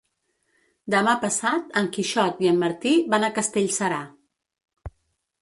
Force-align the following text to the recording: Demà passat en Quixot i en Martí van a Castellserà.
Demà 0.93 1.13
passat 1.25 1.77
en 1.81 1.89
Quixot 1.97 2.41
i 2.47 2.49
en 2.53 2.59
Martí 2.65 2.95
van 3.17 3.27
a 3.29 3.31
Castellserà. 3.37 4.01